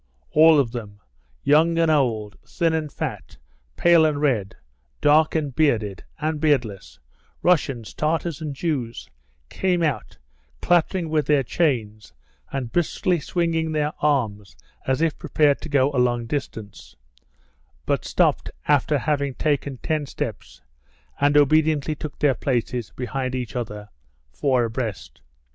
[0.31, 0.99] All of them
[1.43, 3.37] young and old, thin and fat,
[3.75, 4.55] pale and red,
[4.99, 6.97] dark and bearded and beardless,
[7.43, 9.07] Russians, Tartars, and Jews
[9.49, 10.17] came out,
[10.59, 12.13] clattering with their chains
[12.51, 14.55] and briskly swinging their arms
[14.87, 16.95] as if prepared to go a long distance,
[17.85, 20.63] but stopped after having taken ten steps,
[21.19, 23.87] and obediently took their places behind each other,
[24.31, 25.21] four abreast.